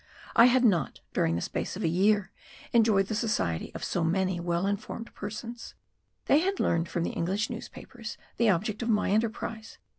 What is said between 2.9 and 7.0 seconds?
the society of so many well informed persons. They had learned